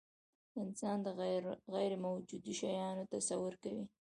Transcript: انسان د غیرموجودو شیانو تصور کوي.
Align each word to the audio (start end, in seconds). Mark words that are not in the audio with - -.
انسان 0.63 0.97
د 1.03 1.07
غیرموجودو 1.75 2.49
شیانو 2.59 3.09
تصور 3.13 3.53
کوي. 3.63 3.85